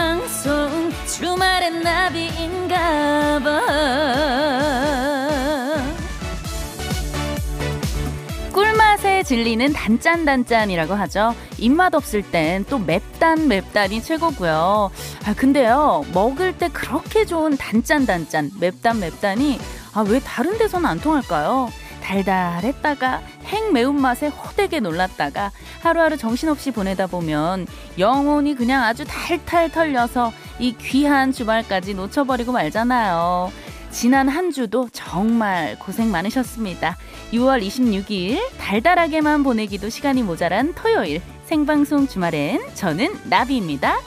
생방송 0.00 0.92
주말엔 1.06 1.80
나비인가 1.80 3.40
봐 3.42 3.60
꿀맛에 8.52 9.22
질리는 9.22 9.72
단짠단짠이라고 9.72 10.92
하죠. 10.94 11.34
입맛 11.56 11.94
없을 11.94 12.20
땐 12.22 12.66
또 12.68 12.78
맵단 12.78 13.48
맵단이 13.48 14.02
최고고요. 14.02 14.90
아 15.24 15.34
근데요 15.34 16.04
먹을 16.12 16.58
때 16.58 16.68
그렇게 16.68 17.24
좋은 17.24 17.56
단짠단짠 17.56 18.50
맵단 18.60 19.00
맵단이 19.00 19.58
아 19.94 20.02
왜 20.02 20.20
다른 20.20 20.58
데서는 20.58 20.86
안 20.88 21.00
통할까요? 21.00 21.70
달달했다가 22.10 23.22
핵 23.44 23.72
매운맛에 23.72 24.28
호되게 24.28 24.80
놀랐다가 24.80 25.52
하루하루 25.80 26.16
정신없이 26.16 26.72
보내다 26.72 27.06
보면 27.06 27.66
영혼이 27.98 28.56
그냥 28.56 28.82
아주 28.82 29.04
탈탈 29.06 29.70
털려서 29.70 30.32
이 30.58 30.76
귀한 30.76 31.30
주말까지 31.30 31.94
놓쳐버리고 31.94 32.50
말잖아요. 32.50 33.52
지난 33.90 34.28
한 34.28 34.50
주도 34.50 34.88
정말 34.92 35.78
고생 35.78 36.10
많으셨습니다. 36.10 36.96
6월 37.32 37.64
26일 37.64 38.40
달달하게만 38.58 39.44
보내기도 39.44 39.88
시간이 39.88 40.22
모자란 40.24 40.74
토요일 40.74 41.22
생방송 41.44 42.08
주말엔 42.08 42.74
저는 42.74 43.20
나비입니다. 43.24 43.98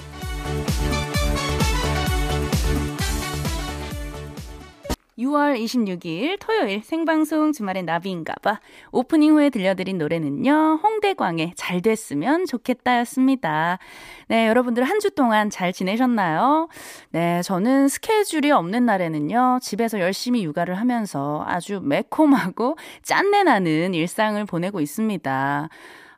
6월 5.23 5.57
26일 5.57 6.37
토요일 6.39 6.81
생방송 6.83 7.51
주말엔 7.53 7.85
나비인가봐 7.85 8.59
오프닝 8.91 9.33
후에 9.33 9.49
들려드린 9.49 9.97
노래는요 9.97 10.79
홍대광의 10.83 11.53
잘 11.55 11.81
됐으면 11.81 12.45
좋겠다였습니다. 12.45 13.79
네 14.27 14.47
여러분들 14.47 14.83
한 14.83 14.99
주 15.03 15.11
동안 15.11 15.49
잘 15.49 15.73
지내셨나요? 15.73 16.69
네 17.11 17.41
저는 17.41 17.89
스케줄이 17.89 18.51
없는 18.51 18.85
날에는요 18.85 19.59
집에서 19.61 19.99
열심히 19.99 20.43
육아를 20.45 20.75
하면서 20.75 21.43
아주 21.45 21.81
매콤하고 21.83 22.77
짠내 23.01 23.43
나는 23.43 23.93
일상을 23.93 24.43
보내고 24.45 24.79
있습니다. 24.79 25.69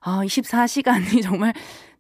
아 0.02 0.22
24시간이 0.24 1.22
정말 1.24 1.54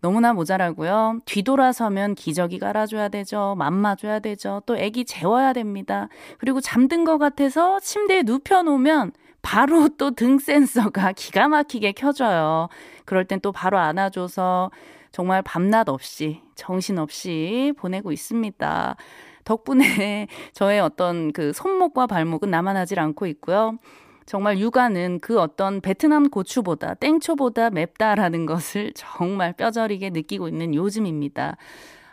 너무나 0.05 0.33
모자라고요. 0.33 1.21
뒤돌아서면 1.25 2.13
기저귀 2.13 2.59
갈아줘야 2.59 3.09
되죠. 3.09 3.55
맘마줘야 3.57 4.19
되죠. 4.19 4.61
또 4.67 4.77
애기 4.77 5.03
재워야 5.03 5.51
됩니다. 5.51 6.09
그리고 6.37 6.61
잠든 6.61 7.05
것 7.05 7.17
같아서 7.17 7.79
침대에 7.79 8.21
눕혀놓으면 8.21 9.13
바로 9.41 9.89
또 9.97 10.11
등 10.11 10.37
센서가 10.37 11.13
기가 11.13 11.47
막히게 11.47 11.93
켜져요. 11.93 12.69
그럴 13.05 13.25
땐 13.25 13.39
또 13.41 13.51
바로 13.51 13.79
안아줘서 13.79 14.69
정말 15.11 15.41
밤낮 15.41 15.89
없이 15.89 16.39
정신없이 16.53 17.73
보내고 17.75 18.11
있습니다. 18.11 18.95
덕분에 19.43 20.27
저의 20.53 20.81
어떤 20.81 21.33
그 21.33 21.51
손목과 21.51 22.05
발목은 22.05 22.51
남아나질 22.51 22.99
않고 22.99 23.25
있고요. 23.25 23.79
정말 24.25 24.57
육아는 24.59 25.19
그 25.19 25.39
어떤 25.39 25.81
베트남 25.81 26.29
고추보다 26.29 26.95
땡초보다 26.95 27.69
맵다라는 27.69 28.45
것을 28.45 28.91
정말 28.95 29.53
뼈저리게 29.53 30.09
느끼고 30.09 30.47
있는 30.47 30.73
요즘입니다. 30.73 31.57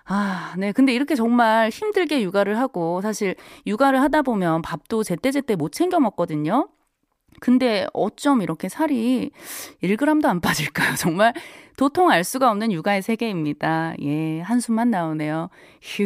아, 0.05 0.55
네. 0.59 0.73
근데 0.73 0.93
이렇게 0.93 1.15
정말 1.15 1.71
힘들게 1.71 2.23
육아를 2.23 2.59
하고 2.59 3.01
사실 3.01 3.35
육아를 3.67 4.01
하다 4.03 4.23
보면 4.23 4.63
밥도 4.63 5.05
제때제때 5.05 5.57
못 5.57 5.73
챙겨 5.73 6.01
먹거든요. 6.01 6.69
근데 7.41 7.87
어쩜 7.93 8.43
이렇게 8.43 8.69
살이 8.69 9.31
1g도 9.83 10.27
안 10.27 10.41
빠질까요? 10.41 10.95
정말 10.99 11.33
도통 11.77 12.11
알 12.11 12.25
수가 12.25 12.51
없는 12.51 12.73
육아의 12.73 13.03
세계입니다. 13.03 13.95
예, 14.03 14.41
한숨만 14.41 14.91
나오네요. 14.91 15.49
휴. 15.81 16.05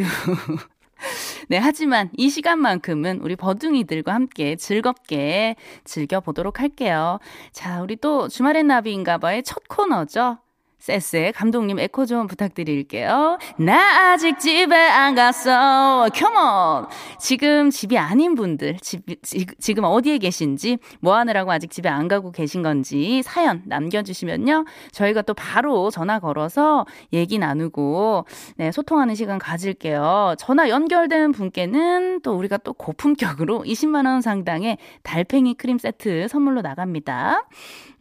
네, 1.49 1.57
하지만 1.57 2.09
이 2.17 2.29
시간만큼은 2.29 3.19
우리 3.21 3.35
버둥이들과 3.35 4.13
함께 4.13 4.55
즐겁게 4.55 5.55
즐겨보도록 5.83 6.59
할게요. 6.59 7.19
자, 7.51 7.81
우리 7.81 7.95
또 7.95 8.27
주말의 8.27 8.63
나비인가봐의 8.63 9.43
첫 9.43 9.63
코너죠. 9.67 10.39
세스의 10.79 11.33
감독님 11.33 11.79
에코 11.79 12.05
좀 12.05 12.27
부탁드릴게요. 12.27 13.39
나 13.57 14.11
아직 14.11 14.39
집에 14.39 14.75
안 14.75 15.15
갔어. 15.15 16.07
컴온. 16.13 16.87
지금 17.19 17.69
집이 17.69 17.97
아닌 17.97 18.35
분들, 18.35 18.77
집, 18.81 19.03
지, 19.23 19.73
금 19.73 19.83
어디에 19.83 20.17
계신지, 20.19 20.77
뭐 21.01 21.15
하느라고 21.15 21.51
아직 21.51 21.71
집에 21.71 21.89
안 21.89 22.07
가고 22.07 22.31
계신 22.31 22.61
건지 22.61 23.21
사연 23.23 23.63
남겨주시면요. 23.65 24.65
저희가 24.91 25.23
또 25.23 25.33
바로 25.33 25.89
전화 25.89 26.19
걸어서 26.19 26.85
얘기 27.11 27.39
나누고, 27.39 28.25
네, 28.57 28.71
소통하는 28.71 29.15
시간 29.15 29.39
가질게요. 29.39 30.35
전화 30.37 30.69
연결된 30.69 31.31
분께는 31.31 32.21
또 32.21 32.33
우리가 32.35 32.57
또 32.57 32.73
고품격으로 32.73 33.63
20만원 33.63 34.21
상당의 34.21 34.77
달팽이 35.03 35.55
크림 35.55 35.79
세트 35.79 36.27
선물로 36.27 36.61
나갑니다. 36.61 37.47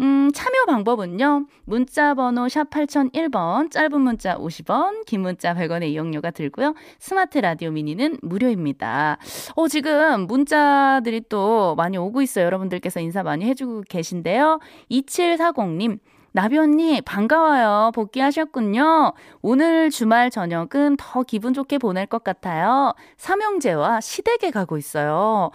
음, 0.00 0.30
참여 0.34 0.66
방법은요. 0.66 1.46
문자 1.64 2.14
번호 2.14 2.48
샵 2.48 2.65
8001번, 2.66 3.70
짧은 3.70 4.00
문자 4.00 4.36
50원, 4.36 5.04
긴 5.06 5.22
문자 5.22 5.54
100원의 5.54 5.88
이용료가 5.88 6.30
들고요. 6.30 6.74
스마트 6.98 7.38
라디오 7.38 7.70
미니는 7.70 8.18
무료입니다. 8.22 9.18
어, 9.54 9.68
지금 9.68 10.26
문자들이 10.26 11.22
또 11.28 11.74
많이 11.76 11.96
오고 11.96 12.22
있어요. 12.22 12.44
여러분들께서 12.46 13.00
인사 13.00 13.22
많이 13.22 13.44
해주고 13.44 13.84
계신데요. 13.88 14.60
2740님, 14.90 15.98
나비 16.36 16.58
언니, 16.58 17.00
반가워요. 17.00 17.92
복귀하셨군요. 17.94 19.14
오늘 19.40 19.88
주말 19.88 20.28
저녁은 20.30 20.96
더 20.98 21.22
기분 21.22 21.54
좋게 21.54 21.78
보낼 21.78 22.04
것 22.04 22.24
같아요. 22.24 22.92
삼형제와 23.16 24.02
시댁에 24.02 24.50
가고 24.50 24.76
있어요. 24.76 25.50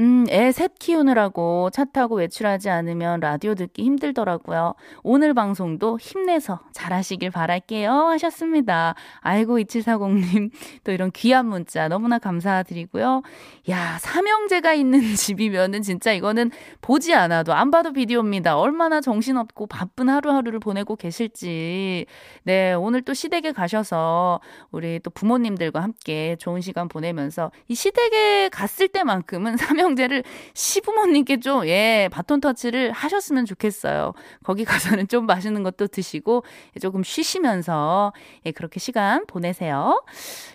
음, 0.00 0.26
애 0.28 0.50
셋 0.50 0.72
키우느라고 0.80 1.70
차 1.70 1.84
타고 1.84 2.16
외출하지 2.16 2.68
않으면 2.68 3.20
라디오 3.20 3.54
듣기 3.54 3.84
힘들더라고요. 3.84 4.74
오늘 5.04 5.34
방송도 5.34 5.98
힘내서 6.00 6.60
잘하시길 6.72 7.30
바랄게요. 7.30 7.92
하셨습니다. 7.92 8.94
아이고, 9.20 9.58
2740님. 9.58 10.50
또 10.82 10.90
이런 10.90 11.12
귀한 11.12 11.46
문자 11.46 11.86
너무나 11.86 12.18
감사드리고요. 12.18 13.22
야, 13.70 13.98
삼형제가 14.00 14.74
있는 14.74 15.00
집이면은 15.14 15.82
진짜 15.82 16.12
이거는 16.12 16.50
보지 16.80 17.14
않아도 17.14 17.52
안 17.52 17.70
봐도 17.70 17.92
비디오입니다. 17.92 18.58
얼마나 18.58 19.00
정신없고 19.00 19.68
바쁜 19.68 20.08
하루하루를 20.08 20.58
보내고 20.58 20.96
계실지. 20.96 22.06
네, 22.42 22.72
오늘 22.72 23.02
또 23.02 23.14
시댁에 23.14 23.52
가셔서 23.52 24.40
우리 24.72 24.98
또 25.00 25.10
부모님들과 25.10 25.80
함께 25.82 26.34
좋은 26.40 26.60
시간 26.60 26.88
보내면서 26.88 27.52
이 27.68 27.74
시댁에 27.76 28.48
갔을 28.50 28.88
때만큼은 28.88 29.56
삼형 29.74 29.83
삼 29.83 29.83
형제를 29.84 30.24
시부모님께 30.54 31.40
좀, 31.40 31.66
예, 31.66 32.08
바톤 32.12 32.40
터치를 32.40 32.92
하셨으면 32.92 33.46
좋겠어요. 33.46 34.12
거기 34.42 34.64
가서는 34.64 35.08
좀 35.08 35.26
맛있는 35.26 35.62
것도 35.62 35.86
드시고, 35.86 36.44
조금 36.80 37.02
쉬시면서, 37.02 38.12
예, 38.46 38.50
그렇게 38.50 38.80
시간 38.80 39.26
보내세요. 39.26 40.02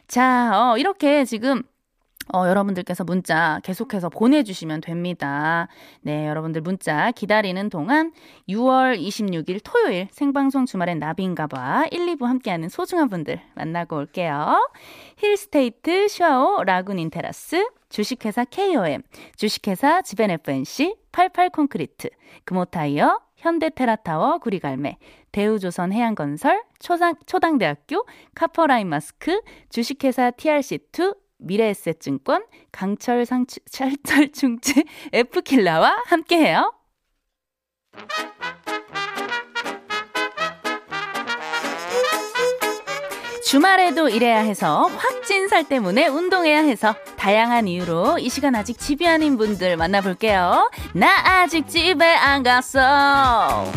자, 0.07 0.51
어, 0.53 0.78
이렇게 0.78 1.25
지금 1.25 1.63
어, 2.31 2.47
여러분들께서 2.47 3.03
문자 3.03 3.59
계속해서 3.63 4.09
보내주시면 4.09 4.81
됩니다. 4.81 5.68
네, 6.01 6.28
여러분들 6.28 6.62
문자 6.62 7.12
기다리는 7.12 7.69
동안 7.69 8.12
6월 8.47 9.00
26일 9.00 9.62
토요일 9.63 10.07
생방송 10.12 10.66
주말엔 10.68 11.00
나비인가봐 11.00 11.88
1, 11.91 12.06
2부 12.18 12.25
함께하는 12.25 12.69
소중한 12.69 13.09
분들 13.09 13.41
만나고 13.56 13.97
올게요. 13.97 14.69
힐스테이트 15.18 16.07
샤오 16.07 16.63
라군 16.63 17.00
인테라스 17.00 17.68
주식회사 17.89 18.45
KOM, 18.45 19.01
주식회사 19.36 20.01
지벤FNC, 20.03 20.95
88콘크리트, 21.12 22.12
금호타이어, 22.45 23.19
현대테라타워 23.38 24.38
구리갈매, 24.39 24.97
대우조선 25.31 25.91
해양건설, 25.91 26.63
초당, 26.80 27.15
초당대학교, 27.25 28.06
카퍼라인 28.36 28.88
마스크, 28.88 29.41
주식회사 29.69 30.31
TRC2, 30.31 31.18
미래에셋증권, 31.39 32.45
강철 32.71 33.25
상추, 33.25 33.59
철철충치, 33.71 34.83
F킬라와 35.12 36.03
함께해요. 36.06 36.74
주말에도 43.45 44.09
일해야 44.09 44.42
해서 44.42 44.85
확진 44.85 45.47
살 45.47 45.68
때문에 45.68 46.07
운동해야 46.07 46.59
해서 46.59 46.94
다양한 47.19 47.68
이유로 47.68 48.19
이 48.19 48.30
시간 48.30 48.56
아직 48.56 48.80
집이 48.80 49.06
아닌 49.06 49.38
분들 49.38 49.75
만나볼게요. 49.75 50.71
나 50.94 51.42
아직 51.42 51.68
집에 51.68 52.06
안 52.06 52.44
갔어. 52.44 53.69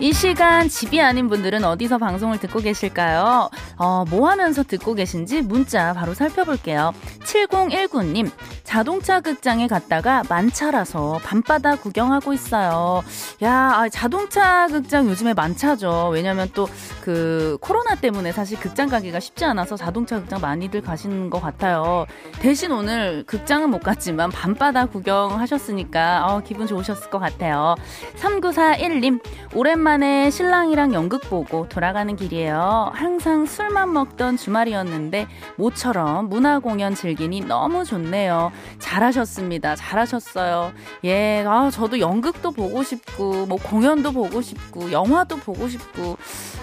이 0.00 0.12
시간 0.12 0.68
집이 0.68 1.00
아닌 1.00 1.28
분들은 1.28 1.62
어디서 1.62 1.98
방송을 1.98 2.38
듣고 2.38 2.60
계실까요? 2.60 3.50
어, 3.76 4.04
뭐 4.08 4.30
하면서 4.30 4.62
듣고 4.62 4.94
계신지 4.94 5.42
문자 5.42 5.92
바로 5.92 6.14
살펴볼게요. 6.14 6.92
7019님, 7.24 8.30
자동차 8.74 9.20
극장에 9.20 9.68
갔다가 9.68 10.24
만차라서 10.28 11.20
밤바다 11.22 11.76
구경하고 11.76 12.32
있어요. 12.32 13.04
야, 13.40 13.52
아, 13.72 13.88
자동차 13.88 14.66
극장 14.66 15.06
요즘에 15.08 15.32
만차죠. 15.32 16.08
왜냐면 16.12 16.48
또 16.52 16.66
그 17.04 17.58
코로나 17.60 17.94
때문에 17.94 18.32
사실 18.32 18.58
극장 18.58 18.88
가기가 18.88 19.20
쉽지 19.20 19.44
않아서 19.44 19.76
자동차 19.76 20.18
극장 20.18 20.40
많이들 20.40 20.80
가시는 20.80 21.28
것 21.28 21.38
같아요. 21.38 22.06
대신 22.40 22.72
오늘 22.72 23.24
극장은 23.26 23.68
못 23.68 23.80
갔지만 23.80 24.30
밤바다 24.30 24.86
구경하셨으니까 24.86 26.24
어, 26.26 26.40
기분 26.40 26.66
좋으셨을 26.66 27.10
것 27.10 27.18
같아요. 27.18 27.74
3941님, 28.16 29.20
오랜만에 29.54 30.30
신랑이랑 30.30 30.94
연극 30.94 31.28
보고 31.28 31.68
돌아가는 31.68 32.16
길이에요. 32.16 32.90
항상 32.94 33.44
술만 33.44 33.92
먹던 33.92 34.38
주말이었는데 34.38 35.26
모처럼 35.56 36.30
문화 36.30 36.58
공연 36.58 36.94
즐기니 36.94 37.42
너무 37.42 37.84
좋네요. 37.84 38.50
잘하셨습니다. 38.78 39.76
잘하셨어요. 39.76 40.72
예, 41.04 41.44
아, 41.46 41.70
저도 41.70 42.00
연극도 42.00 42.50
보고 42.50 42.82
싶고, 42.82 43.46
뭐 43.46 43.58
공연도 43.58 44.12
보고 44.12 44.40
싶고, 44.40 44.92
영화도 44.92 45.36
보고 45.36 45.68
싶고, 45.68 46.16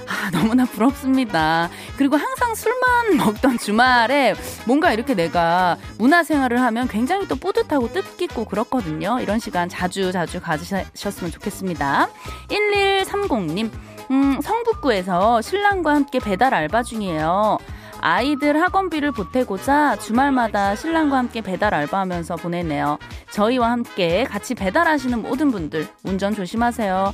아, 0.08 0.30
너무나 0.32 0.66
부럽습니다. 0.66 1.70
그리고 1.98 2.18
항상 2.18 2.54
술만 2.54 3.16
먹던 3.18 3.58
주말에 3.58 4.36
뭔가 4.66 4.94
이렇게 4.94 5.14
내가 5.14 5.78
문화생활을 5.98 6.62
하면 6.62 6.88
굉장히 6.88 7.28
또 7.28 7.36
뿌듯하고 7.36 7.92
뜻깊고 7.92 8.46
그렇거든요. 8.46 9.20
이런 9.22 9.40
시간 9.40 9.70
자주 9.70 10.12
자주 10.12 10.42
가지셨으면 10.42 11.32
좋겠습니다. 11.32 12.10
1130님, 12.50 13.72
음, 14.12 14.42
성북구에서 14.42 15.42
신랑과 15.42 15.96
함께 15.96 16.20
배달 16.20 16.54
알바 16.54 16.84
중이에요. 16.84 17.58
아이들 18.02 18.60
학원비를 18.62 19.12
보태고자 19.12 19.98
주말마다 19.98 20.76
신랑과 20.76 21.18
함께 21.18 21.42
배달 21.42 21.74
알바하면서 21.74 22.36
보내네요. 22.38 22.98
저희와 23.32 23.72
함께 23.72 24.24
같이 24.24 24.56
배달하시는 24.56 25.22
모든 25.22 25.52
분들 25.52 25.88
운전 26.04 26.34
조심하세요. 26.36 27.14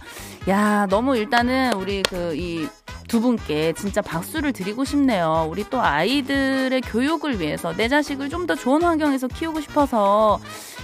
야, 0.49 0.87
너무 0.89 1.15
일단은 1.17 1.73
우리 1.73 2.01
그 2.03 2.33
이 2.35 2.67
두 3.07 3.21
분께 3.21 3.71
진짜 3.71 4.01
박수를 4.01 4.51
드리고 4.51 4.83
싶네요. 4.83 5.47
우리 5.49 5.63
또 5.69 5.81
아이들의 5.81 6.81
교육을 6.81 7.39
위해서 7.39 7.73
내 7.73 7.87
자식을 7.87 8.27
좀 8.29 8.47
더 8.47 8.55
좋은 8.55 8.81
환경에서 8.81 9.27
키우고 9.27 9.59
싶어서 9.61 10.39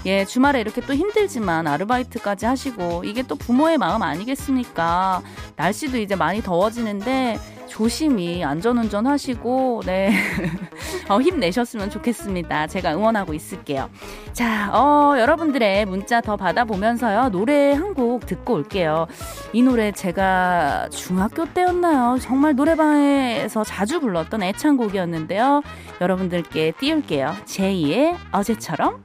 예, 0.06 0.26
주말에 0.26 0.60
이렇게 0.60 0.82
또 0.82 0.94
힘들지만 0.94 1.66
아르바이트까지 1.68 2.46
하시고 2.46 3.04
이게 3.06 3.24
또 3.24 3.36
부모의 3.36 3.78
마음 3.78 4.02
아니겠습니까? 4.02 5.22
날씨도 5.56 5.98
이제 5.98 6.16
많이 6.16 6.42
더워지는데 6.42 7.40
조심히 7.68 8.44
안전운전 8.44 9.08
하시고, 9.08 9.82
네. 9.86 10.12
어, 11.10 11.20
힘내셨으면 11.20 11.90
좋겠습니다. 11.90 12.68
제가 12.68 12.94
응원하고 12.94 13.34
있을게요. 13.34 13.90
자, 14.32 14.70
어, 14.74 15.16
여러분들의 15.18 15.86
문자 15.86 16.22
더 16.22 16.36
받아보면서요. 16.38 17.30
노래 17.30 17.72
한 17.74 17.94
곡 17.94 18.26
듣고 18.26 18.54
올게요. 18.56 19.06
이 19.54 19.62
노래 19.62 19.92
제가 19.92 20.90
중학교 20.92 21.46
때였나요? 21.46 22.18
정말 22.20 22.56
노래방에서 22.56 23.64
자주 23.64 24.00
불렀던 24.00 24.42
애창곡이었는데요. 24.42 25.62
여러분들께 26.02 26.74
띄울게요. 26.80 27.36
제2의 27.46 28.18
어제처럼. 28.32 29.04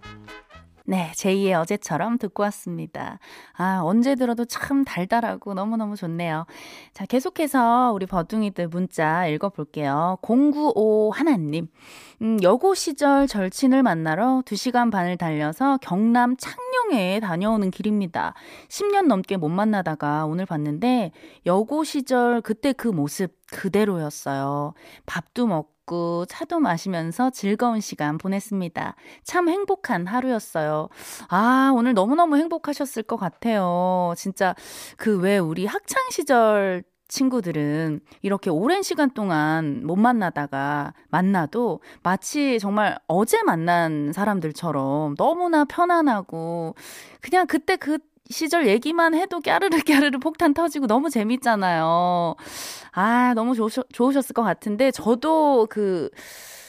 네, 0.89 1.13
제2의 1.17 1.53
어제처럼 1.61 2.17
듣고 2.17 2.45
왔습니다. 2.45 3.19
아, 3.53 3.81
언제 3.83 4.15
들어도 4.15 4.47
참 4.47 4.87
달달하고 4.87 5.53
너무너무 5.53 5.97
좋네요. 5.97 6.47
자, 6.95 7.05
계속해서 7.05 7.93
우리 7.93 8.07
버둥이들 8.07 8.69
문자 8.69 9.27
읽어볼게요. 9.27 10.17
095 10.23 11.11
하나님. 11.15 11.69
음, 12.23 12.39
여고 12.43 12.73
시절 12.73 13.27
절친을 13.27 13.83
만나러 13.83 14.41
2시간 14.47 14.91
반을 14.91 15.19
달려서 15.19 15.77
경남 15.83 16.37
창녕에 16.39 17.21
다녀오는 17.21 17.71
길입니다. 17.71 18.33
10년 18.69 19.09
넘게 19.09 19.37
못 19.37 19.51
만나다가 19.51 20.25
오늘 20.25 20.47
봤는데 20.47 21.13
여고 21.45 21.85
시절 21.85 22.41
그때 22.41 22.73
그 22.73 22.89
모습 22.89 23.37
그대로였어요. 23.51 24.73
밥도 25.05 25.49
먹고 25.49 25.78
먹고 25.89 26.27
차도 26.27 26.61
마시면서 26.61 27.31
즐거운 27.31 27.81
시간 27.81 28.19
보냈습니다. 28.19 28.95
참 29.25 29.49
행복한 29.49 30.07
하루였어요. 30.07 30.89
아, 31.29 31.73
오늘 31.75 31.95
너무너무 31.95 32.37
행복하셨을 32.37 33.03
것 33.03 33.17
같아요. 33.17 34.13
진짜 34.17 34.55
그 34.97 35.19
왜 35.19 35.39
우리 35.39 35.67
학창 35.67 36.05
시절 36.11 36.85
친구들은 37.09 38.01
이렇게 38.23 38.51
오랜 38.51 38.83
시간 38.83 39.11
동안 39.11 39.85
못 39.85 39.97
만나다가 39.97 40.93
만나도 41.09 41.81
마치 42.03 42.59
정말 42.61 42.99
어제 43.09 43.43
만난 43.43 44.13
사람들처럼 44.13 45.17
너무나 45.17 45.65
편안하고 45.65 46.77
그냥 47.21 47.47
그때 47.47 47.77
그 47.77 47.99
시절 48.31 48.69
얘기만 48.69 49.15
해도 49.15 49.41
깨르르 49.41 49.81
깨르르 49.81 50.19
폭탄 50.19 50.55
터지고 50.55 50.87
너무 50.87 51.11
재밌잖아요. 51.11 52.37
아, 52.93 53.33
너무 53.35 53.55
좋으셨, 53.55 53.87
좋으셨을 53.93 54.35
것 54.35 54.43
같은데, 54.43 54.91
저도 54.91 55.67
그, 55.71 56.11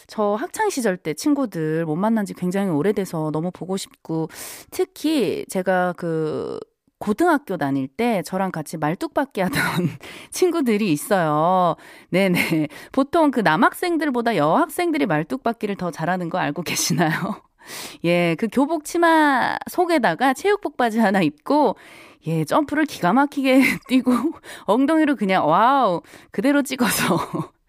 저 0.08 0.36
학창 0.36 0.70
시절 0.70 0.98
때 0.98 1.14
친구들 1.14 1.86
못 1.86 1.96
만난 1.96 2.26
지 2.26 2.34
굉장히 2.34 2.70
오래돼서 2.72 3.32
너무 3.32 3.52
보고 3.52 3.78
싶고, 3.78 4.30
특히 4.72 5.46
제가 5.50 5.94
그, 5.98 6.60
고등학교 7.00 7.56
다닐 7.58 7.88
때 7.88 8.22
저랑 8.24 8.52
같이 8.52 8.78
말뚝박기 8.78 9.40
하던 9.42 9.62
친구들이 10.32 10.92
있어요. 10.92 11.76
네네. 12.12 12.68
보통 12.92 13.32
그 13.32 13.40
남학생들보다 13.40 14.36
여학생들이 14.36 15.06
말뚝박기를 15.06 15.78
더 15.78 15.92
잘하는 15.92 16.30
거 16.30 16.38
알고 16.40 16.64
계시나요? 16.64 17.42
예, 18.04 18.36
그 18.36 18.48
교복 18.52 18.86
치마 18.86 19.58
속에다가 19.70 20.34
체육복 20.34 20.78
바지 20.78 21.00
하나 21.00 21.22
입고 21.22 21.76
예, 22.28 22.44
점프를 22.44 22.86
기가 22.86 23.14
막히게 23.14 23.62
뛰고 23.88 24.12
엉덩이로 24.66 25.16
그냥 25.16 25.48
wow 25.48 26.02
그대로 26.32 26.62
찍어서 26.62 27.18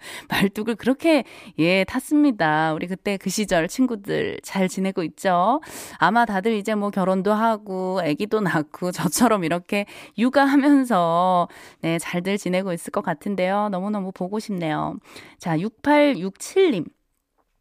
말뚝을 0.29 0.76
그렇게 0.76 1.25
예 1.58 1.85
탔습니다. 1.85 2.73
우리 2.75 2.87
그때 2.87 3.17
그 3.17 3.31
시절 3.31 3.69
친구들 3.69 4.41
잘 4.43 4.69
지내고 4.69 5.02
있죠. 5.05 5.61
아마 5.99 6.25
다들 6.25 6.55
이제 6.55 6.75
뭐 6.75 6.91
결혼도 6.91 7.32
하고 7.32 8.00
아기도 8.02 8.41
낳고 8.41 8.93
저처럼 8.93 9.44
이렇게 9.44 9.87
육아하면서 10.19 11.49
네 11.82 11.99
잘들 11.99 12.38
지내고 12.38 12.73
있을 12.73 12.91
것 12.91 13.02
같은데요. 13.02 13.69
너무너무 13.70 14.12
보고 14.12 14.38
싶네요. 14.38 14.97
자, 15.38 15.56
6867님. 15.56 16.87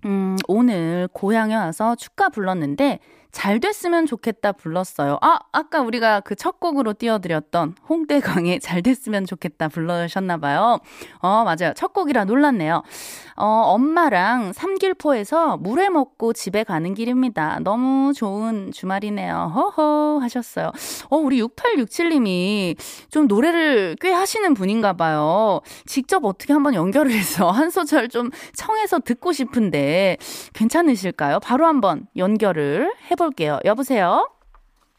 음, 0.05 0.37
오늘 0.47 1.09
고향에 1.11 1.55
와서 1.55 1.95
축가 1.95 2.29
불렀는데 2.29 2.99
잘 3.31 3.59
됐으면 3.59 4.07
좋겠다 4.07 4.51
불렀어요. 4.53 5.19
아, 5.21 5.37
아까 5.51 5.81
우리가 5.81 6.21
그 6.21 6.35
첫 6.39 6.59
곡으로 6.61 6.93
띄워드렸던 6.93 7.75
홍대광의 7.89 8.59
잘 8.63 8.81
됐으면 8.81 9.25
좋겠다 9.25 9.67
불러셨나봐요. 9.67 10.79
어, 11.19 11.43
맞아요. 11.43 11.73
첫 11.75 11.91
곡이라 11.91 12.23
놀랐네요. 12.23 12.81
어, 13.35 13.45
엄마랑 13.45 14.53
삼길포에서 14.53 15.57
물회 15.57 15.89
먹고 15.89 16.31
집에 16.31 16.63
가는 16.63 16.93
길입니다. 16.93 17.59
너무 17.61 18.13
좋은 18.13 18.71
주말이네요. 18.71 19.51
허허 19.53 20.19
하셨어요. 20.21 20.71
어, 21.09 21.17
우리 21.17 21.41
6867님이 21.41 22.77
좀 23.09 23.27
노래를 23.27 23.97
꽤 23.99 24.11
하시는 24.11 24.53
분인가 24.53 24.93
봐요. 24.93 25.59
직접 25.85 26.23
어떻게 26.23 26.53
한번 26.53 26.73
연결을 26.73 27.11
해서 27.11 27.51
한 27.51 27.69
소절 27.69 28.07
좀 28.07 28.29
청해서 28.55 28.99
듣고 28.99 29.33
싶은데 29.33 30.15
괜찮으실까요? 30.53 31.39
바로 31.41 31.65
한번 31.67 32.07
연결을 32.15 32.93
해 33.11 33.15
해볼게요. 33.19 33.59
여보세요? 33.65 34.29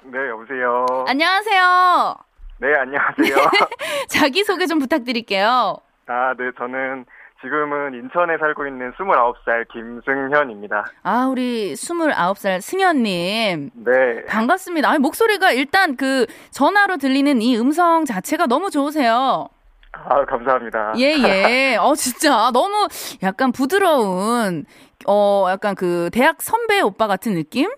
네, 0.04 0.18
여보세요. 0.28 0.86
안녕하세요. 1.06 2.16
네, 2.58 2.74
안녕하세요. 2.74 3.34
자기소개 4.08 4.66
좀 4.66 4.78
부탁드릴게요. 4.78 5.78
아, 6.06 6.34
네, 6.38 6.50
저는 6.58 7.06
지금은 7.40 7.94
인천에 7.94 8.36
살고 8.38 8.66
있는 8.66 8.92
29살 8.92 9.66
김승현입니다. 9.72 10.84
아, 11.02 11.26
우리 11.26 11.72
29살 11.72 12.60
승현님. 12.60 13.70
네. 13.74 14.24
반갑습니다. 14.28 14.90
아, 14.90 14.98
목소리가 14.98 15.52
일단 15.52 15.96
그 15.96 16.26
전화로 16.50 16.98
들리는 16.98 17.40
이 17.40 17.56
음성 17.56 18.04
자체가 18.04 18.46
너무 18.46 18.70
좋으세요. 18.70 19.48
아, 19.92 20.24
감사합니다. 20.26 20.92
예, 20.98 21.14
예. 21.18 21.76
어, 21.80 21.94
진짜 21.94 22.50
너무 22.52 22.86
약간 23.22 23.52
부드러운, 23.52 24.66
어, 25.06 25.46
약간 25.48 25.74
그 25.74 26.10
대학 26.12 26.42
선배 26.42 26.80
오빠 26.80 27.06
같은 27.06 27.34
느낌? 27.34 27.70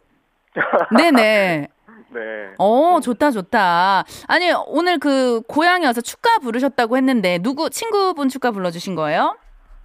네네. 0.96 1.68
네. 2.12 2.20
어, 2.58 3.00
좋다, 3.00 3.30
좋다. 3.30 4.04
아니, 4.28 4.52
오늘 4.66 4.98
그 4.98 5.40
고향에 5.48 5.86
와서 5.86 6.02
축가 6.02 6.38
부르셨다고 6.40 6.96
했는데, 6.98 7.38
누구, 7.38 7.70
친구분 7.70 8.28
축가 8.28 8.50
불러주신 8.50 8.94
거예요? 8.94 9.36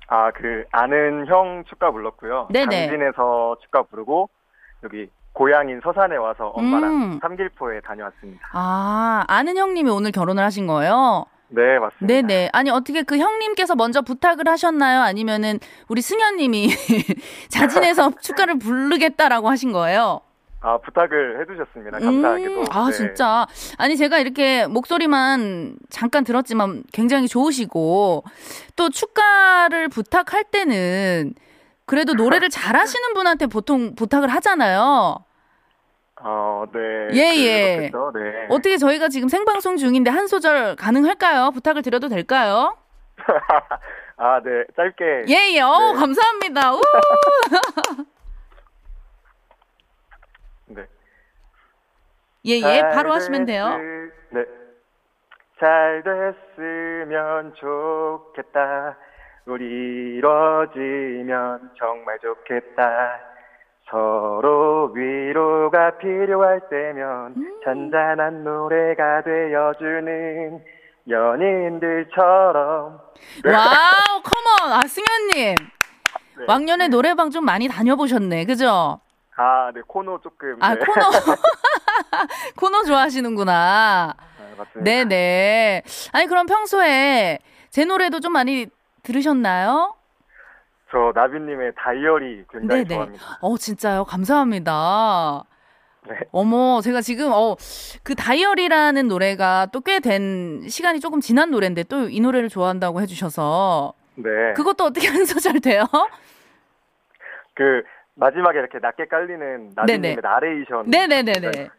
아, 0.10 0.32
그, 0.32 0.66
아는 0.72 1.26
형 1.28 1.64
축가 1.70 1.92
불렀고요. 1.92 2.50
네네. 2.52 2.88
강진에서 2.88 3.58
축가 3.62 3.84
부르고, 3.84 4.30
여기, 4.84 5.10
고향인 5.32 5.80
서산에 5.84 6.18
와서 6.18 6.48
엄마랑 6.48 6.92
음. 6.92 7.20
삼길포에 7.22 7.82
다녀왔습니다. 7.82 8.50
아, 8.52 9.24
아는 9.28 9.56
형님이 9.56 9.90
오늘 9.90 10.12
결혼을 10.12 10.44
하신 10.44 10.68
거예요? 10.68 11.26
네, 11.50 11.80
맞습니다. 11.80 12.08
네네. 12.08 12.50
아니, 12.52 12.70
어떻게 12.72 13.04
그 13.04 13.18
형님께서 13.18 13.76
먼저 13.76 14.02
부탁을 14.02 14.48
하셨나요? 14.50 15.02
아니면은 15.02 15.60
우리 15.88 16.02
승현님이 16.02 16.70
자진해서 17.50 18.12
축가를 18.20 18.60
부르겠다라고 18.60 19.48
하신 19.50 19.72
거예요? 19.72 20.22
아, 20.68 20.78
부탁을 20.80 21.40
해주셨습니다. 21.40 22.00
감사하게도. 22.00 22.60
음, 22.60 22.66
아, 22.72 22.88
네. 22.88 22.92
진짜. 22.92 23.48
아니, 23.78 23.96
제가 23.96 24.20
이렇게 24.20 24.68
목소리만 24.68 25.78
잠깐 25.90 26.26
들었지만 26.26 26.84
굉장히 26.92 27.30
좋으시고, 27.30 28.26
또 28.76 28.90
축가를 28.90 29.88
부탁할 29.88 30.44
때는 30.52 31.36
그래도 31.86 32.16
노래를 32.16 32.50
잘하시는 32.50 33.14
분한테 33.14 33.48
보통 33.48 33.96
부탁을 33.96 34.28
하잖아요. 34.28 35.24
어, 36.20 36.66
네. 36.74 36.80
예, 37.14 37.36
예. 37.38 37.78
네. 37.90 37.92
어떻게 38.50 38.76
저희가 38.76 39.08
지금 39.08 39.30
생방송 39.30 39.78
중인데 39.78 40.12
한 40.12 40.28
소절 40.28 40.76
가능할까요? 40.76 41.52
부탁을 41.52 41.82
드려도 41.82 42.10
될까요? 42.10 42.76
아, 44.18 44.42
네. 44.44 44.66
짧게. 44.76 45.26
예, 45.30 45.54
예. 45.54 45.62
어, 45.62 45.94
네. 45.94 46.00
감사합니다. 46.00 46.74
우! 46.74 46.82
네. 50.70 50.86
예, 52.48 52.60
예. 52.60 52.82
바로 52.94 53.12
하시면 53.14 53.46
돼요. 53.46 53.70
네. 54.30 54.44
잘 55.60 56.04
됐으면 56.04 57.54
좋겠다. 57.56 58.98
우리 59.46 59.66
이뤄지면 60.18 61.72
정말 61.78 62.20
좋겠다. 62.20 63.20
서로 63.90 64.92
위로가 64.94 65.98
필요할 65.98 66.62
때면 66.70 67.34
음. 67.38 67.60
잔잔한 67.64 68.44
노래가 68.44 69.22
되어주는 69.24 70.64
연인들처럼. 71.10 73.00
Wow, 73.46 74.22
come 74.24 74.52
on! 74.52 74.74
아, 74.74 74.82
승현님. 74.86 75.56
네. 75.56 76.46
왕년에 76.48 76.90
노래방 76.90 77.30
좀 77.30 77.46
많이 77.46 77.68
다녀보셨네, 77.70 78.46
그죠? 78.46 79.00
아, 79.38 79.72
네, 79.74 79.82
코노 79.88 80.20
조금. 80.22 80.58
아, 80.62 80.76
네. 80.76 80.82
코노. 80.82 81.10
코노 82.58 82.84
좋아하시는구나. 82.84 84.16
네. 84.76 85.04
네네. 85.06 85.84
아니, 86.14 86.26
그럼 86.28 86.46
평소에 86.48 87.40
제 87.70 87.86
노래도 87.86 88.20
좀 88.20 88.34
많이 88.34 88.68
들으셨나요? 89.04 89.96
저 90.92 91.12
나비님의 91.14 91.74
다이어리 91.78 92.46
굉장히 92.52 92.84
네네. 92.84 92.94
좋아합니다. 92.96 93.38
어, 93.42 93.58
진짜요? 93.58 94.06
감사합니다. 94.06 95.44
네. 96.08 96.16
어머, 96.32 96.80
제가 96.82 97.02
지금, 97.02 97.32
어, 97.34 97.56
그 98.04 98.16
다이어리라는 98.16 99.08
노래가 99.10 99.68
또 99.74 99.82
꽤 99.82 100.00
된 100.00 100.68
시간이 100.70 101.02
조금 101.02 101.20
지난 101.20 101.52
노래인데 101.52 101.84
또 101.84 102.08
이 102.10 102.20
노래를 102.22 102.48
좋아한다고 102.50 103.02
해주셔서. 103.02 103.94
네. 104.16 104.54
그것도 104.56 104.86
어떻게 104.86 105.08
한 105.10 105.26
소절 105.26 105.60
돼요? 105.60 105.84
그, 107.54 107.84
마지막에 108.16 108.58
이렇게 108.58 108.80
낮게 108.80 109.06
깔리는 109.08 109.74
나비님의 109.76 110.18
나레이션. 110.24 110.90
네네네네. 110.90 111.70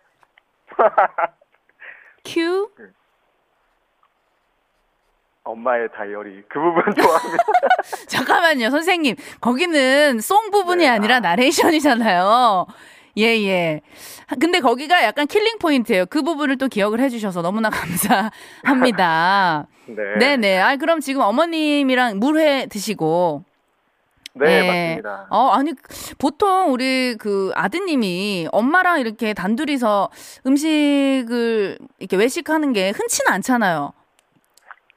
네. 2.25 2.33
큐. 2.33 2.71
그, 2.77 2.93
엄마의 5.45 5.89
다이어리 5.97 6.43
그 6.49 6.61
부분 6.61 6.83
좋아합니다. 6.95 7.45
잠깐만요, 8.09 8.71
선생님. 8.71 9.17
거기는 9.41 10.21
song 10.21 10.51
부분이 10.51 10.85
네. 10.85 10.89
아니라 10.89 11.21
나레이션이잖아요. 11.21 12.67
예, 13.17 13.25
예. 13.25 13.81
근데 14.41 14.61
거기가 14.61 15.03
약간 15.03 15.27
killing 15.27 15.59
point예요. 15.59 16.07
그 16.07 16.23
부분을 16.23 16.59
또 16.59 16.69
기억을 16.69 17.01
해주셔서 17.01 17.43
너무나 17.43 17.71
감사합니다. 17.71 19.67
네. 19.87 20.19
네네. 20.19 20.59
아, 20.61 20.77
그럼 20.77 21.01
지금 21.01 21.23
어머님이랑 21.23 22.19
물회 22.19 22.67
드시고. 22.67 23.45
네, 24.35 24.47
네, 24.63 24.67
맞습니다. 24.97 25.27
어, 25.31 25.49
아니, 25.53 25.73
보통 26.19 26.73
우리 26.73 27.17
그 27.19 27.51
아드님이 27.55 28.49
엄마랑 28.53 29.01
이렇게 29.01 29.35
단둘이서 29.35 30.11
음식을 30.47 31.79
이렇게 31.99 32.17
외식하는 32.17 32.73
게 32.73 32.91
흔치는 32.91 33.33
않잖아요. 33.33 33.93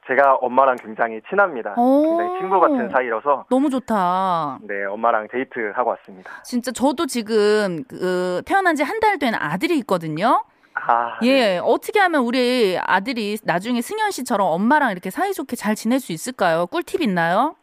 제가 0.08 0.34
엄마랑 0.40 0.76
굉장히 0.84 1.20
친합니다. 1.30 1.74
굉장히 1.76 2.40
친구 2.40 2.58
같은 2.60 2.88
사이라서 2.90 3.46
너무 3.48 3.70
좋다. 3.70 4.58
네, 4.62 4.84
엄마랑 4.84 5.28
데이트 5.30 5.72
하고 5.76 5.90
왔습니다. 5.90 6.30
진짜 6.42 6.72
저도 6.72 7.06
지금 7.06 7.84
그 7.88 8.42
태어난 8.44 8.74
지 8.74 8.82
한 8.82 8.98
달 9.00 9.18
된 9.18 9.34
아들이 9.34 9.78
있거든요. 9.78 10.44
아, 10.74 11.18
예, 11.22 11.32
네. 11.32 11.58
어떻게 11.62 12.00
하면 12.00 12.22
우리 12.22 12.78
아들이 12.82 13.36
나중에 13.44 13.80
승현 13.80 14.10
씨처럼 14.10 14.46
엄마랑 14.48 14.90
이렇게 14.90 15.10
사이좋게 15.10 15.54
잘 15.54 15.74
지낼 15.76 16.00
수 16.00 16.12
있을까요? 16.12 16.66
꿀팁 16.66 17.00
있나요? 17.02 17.54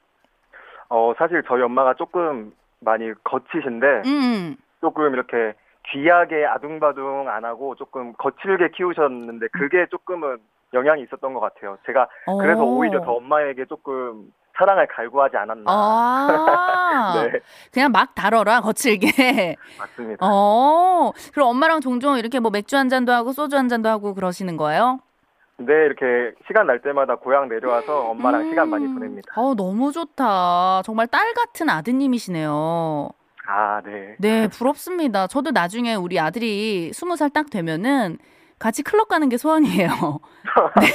어, 0.89 1.13
사실 1.17 1.43
저희 1.47 1.61
엄마가 1.61 1.93
조금 1.93 2.51
많이 2.79 3.13
거치신데 3.23 4.01
음. 4.05 4.57
조금 4.81 5.13
이렇게 5.13 5.53
귀하게 5.91 6.45
아둥바둥 6.45 7.29
안 7.29 7.45
하고 7.45 7.75
조금 7.75 8.13
거칠게 8.13 8.71
키우셨는데 8.75 9.47
그게 9.53 9.85
조금은 9.89 10.37
영향이 10.73 11.03
있었던 11.03 11.33
것 11.33 11.39
같아요. 11.39 11.77
제가 11.85 12.07
그래서 12.39 12.63
오. 12.63 12.77
오히려 12.77 13.01
더 13.01 13.13
엄마에게 13.13 13.65
조금 13.65 14.31
사랑을 14.57 14.87
갈구하지 14.87 15.37
않았나. 15.37 15.63
아~ 15.67 17.13
네. 17.31 17.39
그냥 17.71 17.91
막 17.91 18.13
다뤄라 18.13 18.61
거칠게. 18.61 19.55
맞습니다. 19.79 20.25
어. 20.25 21.11
그럼 21.33 21.49
엄마랑 21.49 21.81
종종 21.81 22.17
이렇게 22.17 22.39
뭐 22.39 22.51
맥주 22.51 22.75
한 22.75 22.89
잔도 22.89 23.13
하고 23.13 23.31
소주 23.31 23.55
한 23.55 23.69
잔도 23.69 23.89
하고 23.89 24.13
그러시는 24.13 24.57
거예요? 24.57 24.99
네, 25.59 25.73
이렇게 25.85 26.33
시간 26.47 26.67
날 26.67 26.81
때마다 26.81 27.15
고향 27.15 27.49
내려와서 27.49 28.09
엄마랑 28.09 28.41
음~ 28.41 28.49
시간 28.49 28.69
많이 28.69 28.87
보냅니다. 28.87 29.31
어, 29.35 29.53
너무 29.55 29.91
좋다. 29.91 30.81
정말 30.85 31.07
딸 31.07 31.33
같은 31.33 31.69
아드님이시네요. 31.69 33.09
아, 33.47 33.81
네. 33.83 34.15
네, 34.19 34.47
부럽습니다. 34.47 35.27
저도 35.27 35.51
나중에 35.51 35.95
우리 35.95 36.19
아들이 36.19 36.91
스무 36.93 37.15
살 37.15 37.29
딱 37.29 37.49
되면은 37.49 38.17
같이 38.57 38.83
클럽 38.83 39.07
가는 39.09 39.27
게 39.29 39.37
소원이에요. 39.37 39.89
네. 40.81 40.87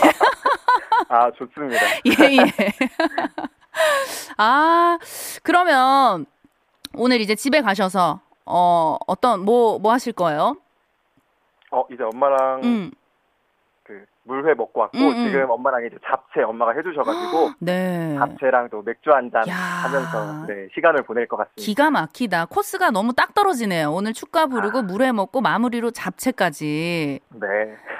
아, 1.08 1.30
좋습니다. 1.32 1.80
예, 2.06 2.36
예. 2.36 2.46
아, 4.38 4.98
그러면 5.42 6.26
오늘 6.94 7.20
이제 7.20 7.34
집에 7.34 7.60
가셔서 7.60 8.20
어, 8.46 8.96
어떤 9.06 9.44
뭐뭐 9.44 9.78
뭐 9.80 9.92
하실 9.92 10.12
거예요? 10.12 10.56
어, 11.70 11.84
이제 11.90 12.02
엄마랑 12.02 12.60
음. 12.64 12.90
물회 14.26 14.54
먹고 14.54 14.80
왔고 14.80 14.98
음, 14.98 15.08
음. 15.10 15.26
지금 15.26 15.50
엄마랑 15.50 15.84
이제 15.86 15.96
잡채 16.08 16.42
엄마가 16.42 16.72
해주셔가지고 16.72 17.50
네. 17.60 18.14
잡채랑 18.18 18.70
또 18.70 18.80
맥주 18.82 19.10
한 19.10 19.30
잔 19.30 19.42
하면서 19.48 20.46
네, 20.46 20.68
시간을 20.74 21.02
보낼 21.02 21.26
것 21.28 21.36
같습니다. 21.36 21.60
기가 21.62 21.90
막히다. 21.90 22.46
코스가 22.46 22.90
너무 22.90 23.12
딱 23.14 23.34
떨어지네요. 23.34 23.90
오늘 23.92 24.12
축가 24.14 24.46
부르고 24.46 24.78
아. 24.78 24.82
물회 24.82 25.12
먹고 25.12 25.40
마무리로 25.40 25.90
잡채까지. 25.90 27.20
네. 27.30 27.46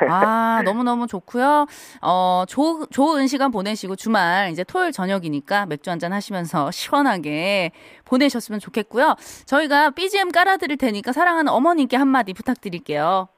아 0.09 0.63
너무 0.65 0.83
너무 0.83 1.07
좋고요. 1.07 1.67
어 2.03 2.45
조, 2.49 2.87
좋은 2.87 3.27
시간 3.27 3.51
보내시고 3.51 3.97
주말 3.97 4.51
이제 4.51 4.65
토요일 4.65 4.93
저녁이니까 4.93 5.67
맥주 5.67 5.91
한 5.91 5.99
잔 5.99 6.13
하시면서 6.13 6.71
시원하게 6.73 7.71
보내셨으면 8.05 8.61
좋겠고요. 8.61 9.15
저희가 9.47 9.91
BGM 9.91 10.31
깔아드릴 10.33 10.77
테니까 10.79 11.13
사랑하는 11.13 11.53
어머님께 11.53 11.97
한마디 11.97 12.33
부탁드릴게요. 12.35 13.29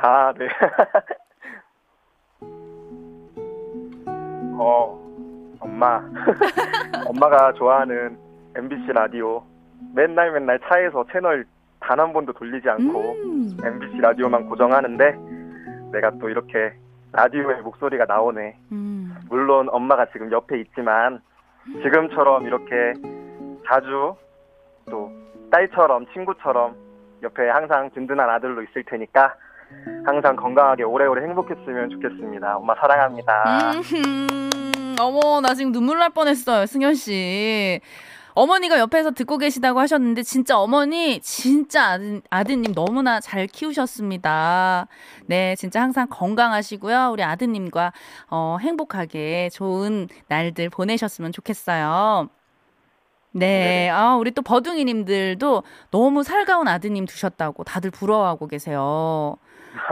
아 0.00 0.32
네. 0.38 0.46
어, 4.58 4.98
엄마. 5.60 6.02
엄마가 7.06 7.52
좋아하는 7.54 8.18
MBC 8.56 8.92
라디오. 8.92 9.42
맨날 9.94 10.32
맨날 10.32 10.58
차에서 10.68 11.04
채널 11.12 11.46
단 11.80 12.00
한 12.00 12.12
번도 12.12 12.32
돌리지 12.32 12.68
않고 12.68 13.12
음. 13.24 13.56
MBC 13.64 14.00
라디오만 14.00 14.48
고정하는데 14.48 15.18
내가 15.92 16.10
또 16.20 16.28
이렇게 16.28 16.74
라디오의 17.12 17.62
목소리가 17.62 18.04
나오네. 18.04 18.56
음. 18.72 19.14
물론 19.28 19.68
엄마가 19.70 20.06
지금 20.12 20.30
옆에 20.30 20.60
있지만 20.60 21.20
지금처럼 21.82 22.46
이렇게 22.46 22.94
자주 23.66 24.14
또 24.90 25.10
딸처럼 25.50 26.06
친구처럼 26.12 26.74
옆에 27.22 27.48
항상 27.48 27.90
든든한 27.90 28.28
아들로 28.28 28.62
있을 28.62 28.84
테니까 28.84 29.34
항상 30.04 30.36
건강하게 30.36 30.84
오래오래 30.84 31.22
행복했으면 31.22 31.90
좋겠습니다. 31.90 32.56
엄마 32.56 32.74
사랑합니다. 32.74 33.72
음, 33.72 34.96
어머, 35.00 35.40
나 35.40 35.54
지금 35.54 35.72
눈물 35.72 35.98
날 35.98 36.10
뻔했어요, 36.10 36.66
승현 36.66 36.94
씨. 36.94 37.80
어머니가 38.34 38.78
옆에서 38.78 39.10
듣고 39.10 39.36
계시다고 39.36 39.80
하셨는데 39.80 40.22
진짜 40.22 40.58
어머니 40.58 41.20
진짜 41.20 41.90
아드, 41.90 42.20
아드님 42.30 42.72
너무나 42.72 43.18
잘 43.18 43.48
키우셨습니다. 43.48 44.86
네, 45.26 45.56
진짜 45.56 45.82
항상 45.82 46.06
건강하시고요. 46.08 47.10
우리 47.12 47.24
아드님과 47.24 47.92
어, 48.30 48.58
행복하게 48.60 49.50
좋은 49.50 50.06
날들 50.28 50.70
보내셨으면 50.70 51.32
좋겠어요. 51.32 52.28
네. 53.32 53.88
아, 53.90 54.14
우리 54.14 54.30
또 54.30 54.42
버둥이님들도 54.42 55.62
너무 55.90 56.22
살가운 56.22 56.68
아드님 56.68 57.06
두셨다고 57.06 57.64
다들 57.64 57.90
부러워하고 57.90 58.46
계세요. 58.46 59.36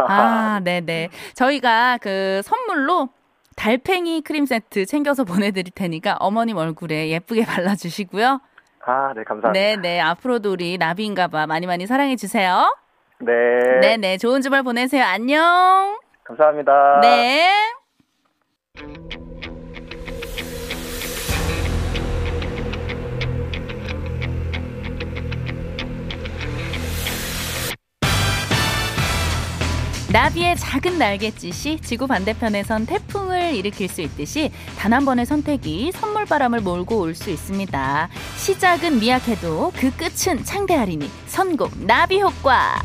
아, 0.09 0.61
네네. 0.65 1.11
저희가 1.35 1.99
그 2.01 2.41
선물로 2.45 3.09
달팽이 3.57 4.21
크림 4.23 4.45
세트 4.47 4.85
챙겨서 4.87 5.25
보내드릴 5.25 5.73
테니까 5.75 6.17
어머님 6.21 6.57
얼굴에 6.59 7.09
예쁘게 7.09 7.45
발라주시고요. 7.47 8.41
아, 8.85 9.13
네, 9.17 9.25
감사합니다. 9.25 9.53
네네. 9.53 10.01
앞으로도 10.01 10.53
우리 10.53 10.79
나비인가봐 10.79 11.47
많이 11.47 11.67
많이 11.67 11.87
사랑해주세요. 11.87 12.77
네. 13.21 13.33
네네. 13.81 14.19
좋은 14.19 14.43
주말 14.43 14.63
보내세요. 14.63 15.03
안녕. 15.05 15.99
감사합니다. 16.25 17.01
네. 17.01 17.66
나비의 30.17 30.57
작은 30.57 30.97
날갯짓이 30.97 31.81
지구 31.83 32.07
반대편에선 32.07 32.87
태풍을 32.87 33.55
일으킬 33.55 33.87
수 33.87 34.01
있듯이 34.01 34.51
단 34.79 34.95
한 34.95 35.05
번의 35.05 35.27
선택이 35.27 35.93
선물바람을 35.93 36.63
몰고 36.63 36.99
올 37.01 37.15
수 37.15 37.29
있습니다. 37.29 38.09
시작은 38.39 38.99
미약해도 38.99 39.73
그 39.77 39.91
끝은 39.95 40.43
창대하리니 40.43 41.11
선곡 41.27 41.85
나비 41.85 42.23
효과. 42.23 42.81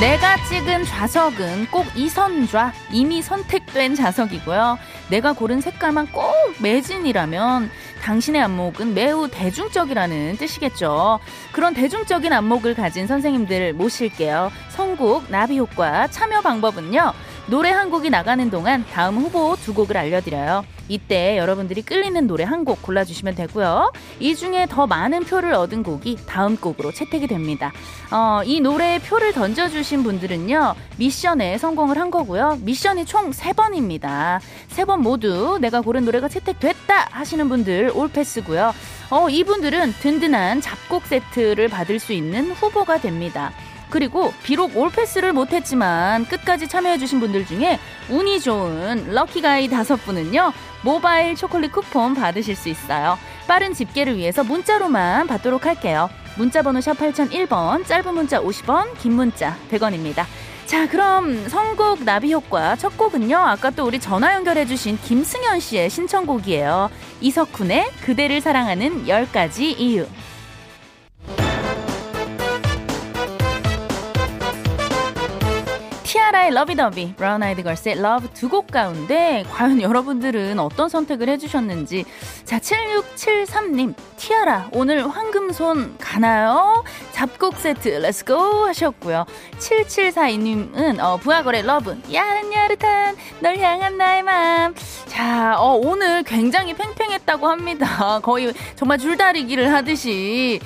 내가 0.00 0.36
찍은 0.44 0.84
좌석은 0.84 1.66
꼭 1.70 1.86
이선좌 1.96 2.72
이미 2.92 3.22
선택된 3.22 3.94
좌석이고요. 3.94 4.78
내가 5.08 5.32
고른 5.32 5.62
색깔만 5.62 6.08
꼭 6.12 6.34
매진이라면 6.60 7.70
당신의 8.06 8.40
안목은 8.40 8.94
매우 8.94 9.26
대중적이라는 9.28 10.36
뜻이겠죠. 10.36 11.18
그런 11.50 11.74
대중적인 11.74 12.32
안목을 12.32 12.76
가진 12.76 13.08
선생님들 13.08 13.72
모실게요. 13.72 14.52
선곡 14.68 15.28
나비 15.28 15.58
효과 15.58 16.06
참여 16.06 16.40
방법은요. 16.40 17.12
노래 17.48 17.70
한 17.70 17.90
곡이 17.90 18.10
나가는 18.10 18.50
동안 18.50 18.84
다음 18.92 19.18
후보 19.18 19.54
두 19.56 19.72
곡을 19.72 19.96
알려드려요. 19.96 20.64
이때 20.88 21.36
여러분들이 21.38 21.82
끌리는 21.82 22.26
노래 22.26 22.44
한 22.44 22.64
곡 22.64 22.82
골라주시면 22.82 23.36
되고요. 23.36 23.92
이 24.18 24.34
중에 24.34 24.66
더 24.68 24.86
많은 24.88 25.20
표를 25.24 25.52
얻은 25.54 25.84
곡이 25.84 26.18
다음 26.26 26.56
곡으로 26.56 26.90
채택이 26.90 27.28
됩니다. 27.28 27.72
어, 28.10 28.40
이 28.44 28.60
노래에 28.60 28.98
표를 29.00 29.32
던져주신 29.32 30.02
분들은요, 30.02 30.74
미션에 30.96 31.58
성공을 31.58 31.98
한 31.98 32.10
거고요. 32.10 32.58
미션이 32.62 33.04
총 33.04 33.30
3번입니다. 33.30 34.40
3번 34.70 34.98
모두 34.98 35.58
내가 35.60 35.80
고른 35.80 36.04
노래가 36.04 36.26
채택됐다 36.28 37.08
하시는 37.12 37.48
분들 37.48 37.92
올패스고요. 37.94 38.72
어, 39.10 39.28
이분들은 39.28 39.92
든든한 40.00 40.60
잡곡 40.60 41.06
세트를 41.06 41.68
받을 41.68 42.00
수 42.00 42.12
있는 42.12 42.50
후보가 42.50 42.98
됩니다. 42.98 43.52
그리고 43.90 44.32
비록 44.42 44.76
올패스를 44.76 45.32
못했지만 45.32 46.26
끝까지 46.26 46.68
참여해주신 46.68 47.20
분들 47.20 47.46
중에 47.46 47.78
운이 48.10 48.40
좋은 48.40 49.12
럭키가이 49.12 49.68
다섯 49.68 49.96
분은요 49.96 50.52
모바일 50.82 51.34
초콜릿 51.34 51.72
쿠폰 51.72 52.14
받으실 52.14 52.54
수 52.54 52.68
있어요. 52.68 53.18
빠른 53.46 53.74
집계를 53.74 54.16
위해서 54.16 54.44
문자로만 54.44 55.26
받도록 55.26 55.66
할게요. 55.66 56.10
문자번호 56.36 56.80
샵 56.80 56.98
8001번, 56.98 57.86
짧은 57.86 58.14
문자 58.14 58.40
50원, 58.40 58.96
긴 58.98 59.12
문자 59.14 59.56
100원입니다. 59.70 60.24
자, 60.66 60.88
그럼 60.88 61.48
선곡 61.48 62.02
나비 62.04 62.32
효과 62.32 62.74
첫 62.76 62.98
곡은요. 62.98 63.36
아까 63.36 63.70
또 63.70 63.86
우리 63.86 64.00
전화 64.00 64.34
연결해주신 64.34 64.98
김승현 65.00 65.60
씨의 65.60 65.88
신청곡이에요. 65.90 66.90
이석훈의 67.20 67.90
그대를 68.02 68.40
사랑하는 68.40 69.06
10가지 69.06 69.78
이유. 69.78 70.06
티아라의 76.16 76.50
Lovey-Dovey, 76.52 77.14
브라운 77.16 77.42
아이드 77.42 77.62
걸스의 77.62 78.00
Love 78.00 78.28
두 78.32 78.48
곡 78.48 78.68
가운데 78.68 79.44
과연 79.52 79.82
여러분들은 79.82 80.58
어떤 80.58 80.88
선택을 80.88 81.28
해주셨는지. 81.28 82.06
자 82.44 82.58
7673님 82.58 83.94
티아라 84.16 84.70
오늘 84.72 85.06
황금손 85.06 85.98
가나요? 85.98 86.84
잡곡 87.12 87.56
세트 87.58 87.88
let's 87.88 88.21
go 88.21 88.34
하셨고요. 88.66 89.26
7742님은 89.58 91.00
어, 91.00 91.18
브아걸의 91.18 91.60
Love 91.62 92.00
야릇야릇한 92.10 93.16
널 93.40 93.58
향한 93.58 93.98
나의 93.98 94.22
맘 94.22 94.74
자, 95.06 95.56
어, 95.58 95.74
오늘 95.74 96.22
굉장히 96.22 96.72
팽팽했다고 96.72 97.46
합니다. 97.46 98.20
거의 98.24 98.54
정말 98.74 98.96
줄다리기를 98.98 99.70
하듯이 99.70 100.60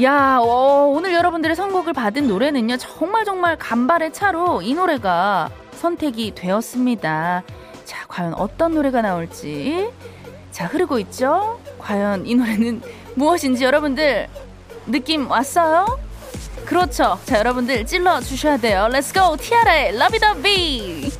야, 0.00 0.38
어, 0.40 0.90
오늘 0.90 1.12
여러분들의 1.12 1.54
선곡을 1.54 1.92
받은 1.92 2.26
노래는요, 2.26 2.78
정말 2.78 3.26
정말 3.26 3.58
간발의 3.58 4.14
차로 4.14 4.62
이 4.62 4.72
노래가 4.72 5.50
선택이 5.72 6.32
되었습니다. 6.34 7.42
자, 7.84 8.04
과연 8.08 8.32
어떤 8.34 8.72
노래가 8.72 9.02
나올지. 9.02 9.90
자, 10.50 10.64
흐르고 10.66 10.98
있죠? 11.00 11.60
과연 11.78 12.26
이 12.26 12.34
노래는 12.34 12.80
무엇인지 13.16 13.64
여러분들 13.64 14.28
느낌 14.86 15.30
왔어요? 15.30 15.98
그렇죠. 16.64 17.18
자, 17.26 17.38
여러분들 17.38 17.84
찔러 17.84 18.20
주셔야 18.20 18.56
돼요. 18.56 18.88
Go! 19.12 19.36
티아라의 19.36 19.98
Lovey-Dovey! 19.98 21.10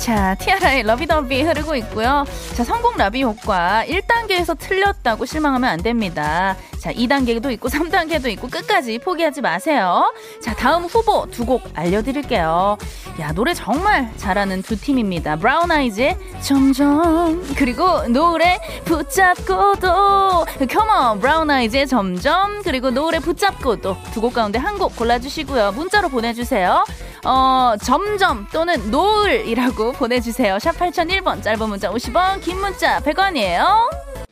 자, 0.00 0.34
티아라의 0.36 0.84
Lovey-Dovey 0.84 1.42
흐르고 1.42 1.76
있고요. 1.76 2.24
자, 2.56 2.64
선곡 2.64 2.96
나비 2.96 3.22
효과 3.22 3.84
1단계에서 3.86 4.58
틀렸다고 4.58 5.26
실망하면 5.26 5.68
안 5.68 5.82
됩니다. 5.82 6.56
자, 6.78 6.90
2단계도 6.90 7.50
있고 7.52 7.68
3단계도 7.68 8.28
있고 8.30 8.48
끝까지 8.48 8.98
포기하지 8.98 9.42
마세요. 9.42 10.10
자, 10.42 10.54
다음 10.54 10.84
후보 10.84 11.26
두 11.30 11.44
곡 11.44 11.68
알려드릴게요. 11.74 12.78
야, 13.20 13.32
노래 13.32 13.52
정말 13.52 14.10
잘하는 14.16 14.62
두 14.62 14.80
팀입니다. 14.80 15.36
브라운 15.36 15.70
아이즈의 15.70 16.16
점점 16.40 17.44
그리고 17.56 18.06
노래 18.08 18.58
붙잡고도 18.86 20.46
컴온 20.70 21.20
브라운 21.20 21.50
아이즈의 21.50 21.86
점점 21.88 22.62
그리고 22.62 22.90
노래 22.90 23.18
붙잡고도 23.18 23.96
두 24.14 24.20
곡 24.20 24.32
가운데 24.34 24.58
한 24.58 24.78
곡 24.78 24.96
골라주시고요. 24.96 25.72
문자로 25.72 26.08
보내주세요. 26.08 26.84
어, 27.24 27.74
점점 27.82 28.46
또는 28.52 28.90
노을이라고 28.90 29.92
보내주세요. 29.98 30.58
샵 30.58 30.72
8001번 30.78 31.42
짧은 31.42 31.68
문자 31.68 31.90
50원 31.90 32.40
긴 32.40 32.58
문자 32.58 33.00
100원이에요. 33.00 34.29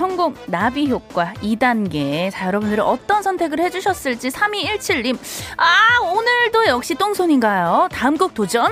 성공 0.00 0.34
나비 0.46 0.88
효과 0.88 1.34
2단계. 1.42 2.30
자, 2.32 2.46
여러분들은 2.46 2.82
어떤 2.82 3.22
선택을 3.22 3.60
해주셨을지 3.60 4.30
3217님. 4.30 5.18
아, 5.58 6.00
오늘도 6.00 6.68
역시 6.68 6.94
똥손인가요? 6.94 7.90
다음 7.92 8.16
곡 8.16 8.32
도전! 8.32 8.70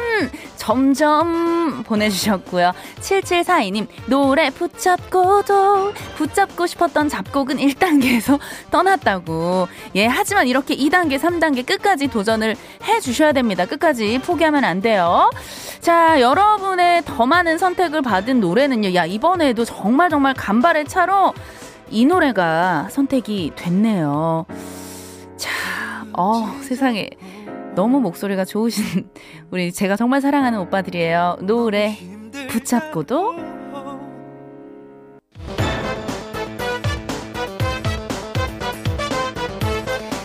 점점 0.56 1.82
보내주셨고요. 1.84 2.72
7742님, 3.00 3.88
노래 4.06 4.48
붙잡고도 4.48 5.92
붙잡고 6.16 6.66
싶었던 6.66 7.10
잡곡은 7.10 7.58
1단계에서 7.58 8.38
떠났다고. 8.72 9.68
예, 9.96 10.06
하지만 10.06 10.48
이렇게 10.48 10.74
2단계, 10.74 11.18
3단계 11.18 11.66
끝까지 11.66 12.08
도전을 12.08 12.56
해주셔야 12.84 13.32
됩니다. 13.32 13.66
끝까지 13.66 14.18
포기하면 14.24 14.64
안 14.64 14.80
돼요. 14.80 15.30
자, 15.80 16.20
여러분의 16.20 17.02
더 17.04 17.24
많은 17.26 17.56
선택을 17.58 18.02
받은 18.02 18.40
노래는요. 18.40 18.94
야, 18.94 19.06
이번에도 19.06 19.64
정말 19.64 20.10
정말 20.10 20.34
간발의 20.34 20.86
차로 20.86 21.17
이 21.90 22.04
노래가 22.04 22.88
선택이 22.90 23.52
됐네요. 23.56 24.46
자, 25.36 25.50
어, 26.12 26.46
세상에. 26.62 27.10
너무 27.74 28.00
목소리가 28.00 28.44
좋으신 28.44 29.08
우리 29.52 29.72
제가 29.72 29.94
정말 29.94 30.20
사랑하는 30.20 30.58
오빠들이에요. 30.58 31.38
노래 31.42 31.96
붙잡고도 32.50 33.36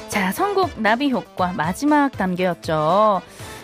자, 0.09 0.31
선곡 0.31 0.81
나비 0.81 1.11
효과 1.11 1.53
마지막 1.53 2.11
단계였죠. 2.11 3.21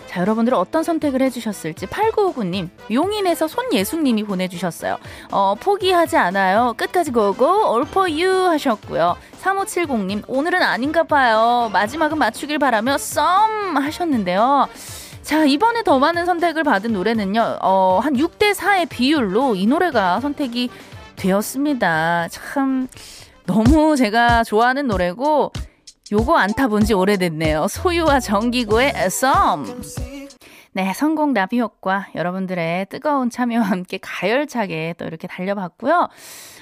자, 0.09 0.21
여러분들은 0.21 0.57
어떤 0.57 0.81
선택을 0.81 1.21
해주셨을지 1.21 1.85
8959님, 1.85 2.69
용인에서 2.91 3.47
손예숙님이 3.47 4.23
보내주셨어요. 4.23 4.97
어, 5.29 5.53
포기하지 5.53 6.17
않아요. 6.17 6.73
끝까지 6.75 7.11
고고, 7.11 7.45
all 7.45 7.83
for 7.87 8.11
you 8.11 8.47
하셨고요. 8.47 9.15
3570님, 9.39 10.23
오늘은 10.27 10.63
아닌가 10.63 11.03
봐요. 11.03 11.69
마지막은 11.71 12.17
맞추길 12.17 12.57
바라며 12.57 12.97
썸 12.97 13.21
하셨는데요. 13.77 14.67
자, 15.21 15.45
이번에 15.45 15.83
더 15.83 15.99
많은 15.99 16.25
선택을 16.25 16.63
받은 16.63 16.91
노래는요, 16.91 17.59
어, 17.61 17.99
한 18.01 18.15
6대4의 18.15 18.89
비율로 18.89 19.53
이 19.53 19.67
노래가 19.67 20.21
선택이 20.21 20.71
되었습니다. 21.17 22.29
참, 22.31 22.87
너무 23.45 23.95
제가 23.95 24.43
좋아하는 24.43 24.87
노래고, 24.87 25.51
요거 26.11 26.35
안 26.37 26.53
타본 26.53 26.85
지 26.85 26.93
오래됐네요. 26.93 27.67
소유와 27.67 28.19
정기고의 28.19 28.93
썸. 29.11 29.65
네, 30.71 30.93
성공 30.93 31.33
나비 31.33 31.59
효과 31.59 32.07
여러분들의 32.13 32.85
뜨거운 32.89 33.31
참여와 33.31 33.65
함께 33.65 33.97
가열차게 33.99 34.95
또 34.99 35.05
이렇게 35.05 35.27
달려봤고요. 35.27 36.09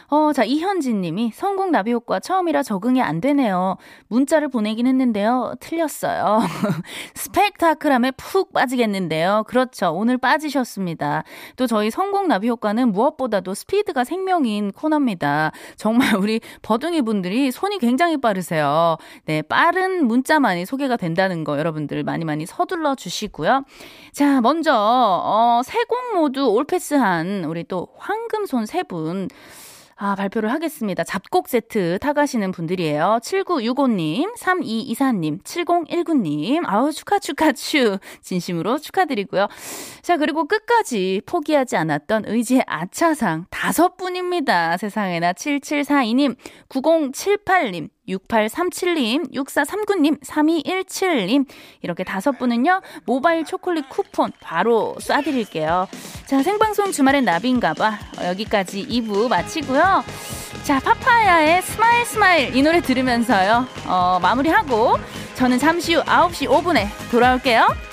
어, 0.09 0.31
자, 0.33 0.45
이현진 0.45 1.01
님이 1.01 1.31
성공 1.35 1.71
나비 1.71 1.91
효과 1.91 2.21
처음이라 2.21 2.63
적응이 2.63 3.01
안 3.01 3.19
되네요. 3.19 3.75
문자를 4.07 4.47
보내긴 4.47 4.87
했는데요. 4.87 5.55
틀렸어요. 5.59 6.39
스펙타클함에 7.15 8.11
푹 8.11 8.53
빠지겠는데요. 8.53 9.43
그렇죠. 9.45 9.91
오늘 9.91 10.17
빠지셨습니다. 10.17 11.25
또 11.57 11.67
저희 11.67 11.91
성공 11.91 12.29
나비 12.29 12.47
효과는 12.47 12.93
무엇보다도 12.93 13.53
스피드가 13.53 14.05
생명인 14.05 14.71
코너입니다. 14.71 15.51
정말 15.75 16.15
우리 16.15 16.39
버둥이 16.61 17.01
분들이 17.01 17.51
손이 17.51 17.79
굉장히 17.79 18.15
빠르세요. 18.15 18.95
네, 19.25 19.41
빠른 19.41 20.07
문자만이 20.07 20.65
소개가 20.65 20.95
된다는 20.95 21.43
거 21.43 21.59
여러분들 21.59 22.03
많이 22.03 22.23
많이 22.23 22.45
서둘러 22.45 22.95
주시고요. 22.95 23.65
자, 24.11 24.41
먼저, 24.41 24.73
어, 24.73 25.61
세곡 25.63 26.15
모두 26.15 26.49
올패스한 26.49 27.45
우리 27.45 27.63
또 27.63 27.87
황금손 27.97 28.65
세 28.65 28.83
분. 28.83 29.27
아, 29.99 30.13
발표를 30.13 30.51
하겠습니다. 30.51 31.03
잡곡 31.03 31.47
세트 31.47 31.97
타가시는 31.99 32.51
분들이에요. 32.51 33.17
7965님, 33.23 34.37
3224님, 34.37 35.41
7019님. 35.41 36.63
아우, 36.67 36.91
축하, 36.91 37.17
축하, 37.17 37.51
축. 37.51 37.99
진심으로 38.21 38.77
축하드리고요. 38.77 39.47
자, 40.03 40.17
그리고 40.17 40.45
끝까지 40.47 41.23
포기하지 41.25 41.77
않았던 41.77 42.25
의지의 42.27 42.63
아차상 42.67 43.45
다섯 43.49 43.97
분입니다. 43.97 44.77
세상에나 44.77 45.33
7742님, 45.33 46.35
9078님, 46.69 47.89
6837님, 48.07 49.33
6439님, 49.33 50.19
3217님. 50.23 51.45
이렇게 51.81 52.03
다섯 52.03 52.31
분은요, 52.37 52.81
모바일 53.05 53.45
초콜릿 53.45 53.89
쿠폰 53.89 54.31
바로 54.39 54.95
쏴드릴게요. 54.99 55.87
자, 56.25 56.43
생방송 56.43 56.91
주말엔 56.91 57.25
나비인가봐. 57.25 57.99
어, 58.19 58.25
여기까지 58.27 58.85
2부 58.87 59.27
마치고요. 59.27 60.03
자, 60.63 60.79
파파야의 60.79 61.61
Smile 61.61 62.05
Smile 62.05 62.55
이 62.55 62.61
노래 62.61 62.81
들으면서요, 62.81 63.65
어, 63.87 64.19
마무리하고, 64.21 64.97
저는 65.35 65.59
잠시 65.59 65.93
후 65.93 66.01
9시 66.03 66.47
5분에 66.47 66.87
돌아올게요. 67.11 67.86